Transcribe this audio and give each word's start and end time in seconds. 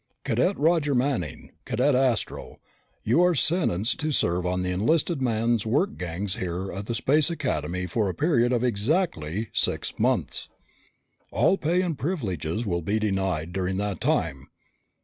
Cadet 0.23 0.57
Roger 0.57 0.95
Manning, 0.95 1.51
Cadet 1.63 1.93
Astro, 1.93 2.57
you 3.03 3.21
are 3.21 3.35
sentenced 3.35 3.99
to 3.99 4.11
serve 4.11 4.47
on 4.47 4.63
the 4.63 4.71
enlisted 4.71 5.21
man's 5.21 5.63
work 5.63 5.95
gangs 5.95 6.37
here 6.37 6.71
at 6.73 6.87
Space 6.95 7.29
Academy 7.29 7.85
for 7.85 8.09
a 8.09 8.15
period 8.15 8.51
of 8.51 8.63
exactly 8.63 9.49
six 9.53 9.99
months. 9.99 10.49
All 11.31 11.55
pay 11.55 11.83
and 11.83 11.99
privileges 11.99 12.63
to 12.63 12.81
be 12.81 12.97
denied 12.97 13.53
during 13.53 13.77
that 13.77 14.01
time. 14.01 14.47